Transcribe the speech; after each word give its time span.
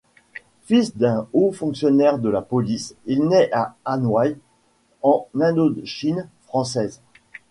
Fils 0.63 0.97
d'un 0.97 1.27
haut 1.31 1.51
fonctionnaire 1.51 2.17
de 2.17 2.27
la 2.27 2.41
police, 2.41 2.95
il 3.05 3.23
naît 3.27 3.51
à 3.53 3.75
Hanoï 3.85 4.35
en 5.03 5.27
Indochine 5.39 6.27
française. 6.47 7.03